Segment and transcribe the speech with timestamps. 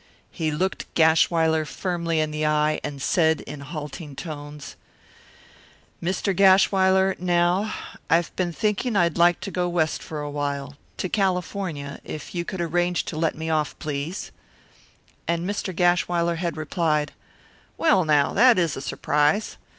[0.31, 4.75] He looked Gashwiler firmly in the eye and said in halting tones,
[6.01, 6.35] "Mr.
[6.35, 7.71] Gashwiler, now,
[8.09, 12.43] I've been thinking I'd like to go West for a while to California, if you
[12.43, 14.31] could arrange to let me off, please."
[15.27, 15.71] And Mr.
[15.71, 17.11] Gashwiler had replied,
[17.77, 19.57] "Well, now, that is a surprise.